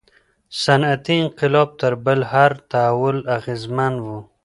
[0.63, 4.07] صنعتي انقلاب تر بل هر تحول اغیزمن و.